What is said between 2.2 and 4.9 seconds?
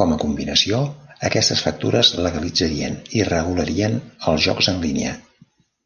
legalitzarien i regularien els jocs en